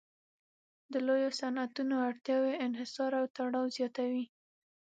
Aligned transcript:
د 0.91 0.93
لویو 1.07 1.29
صنعتونو 1.39 1.95
اړتیاوې 2.07 2.53
انحصار 2.65 3.11
او 3.19 3.25
تړاو 3.35 3.65
زیاتوي 3.77 4.23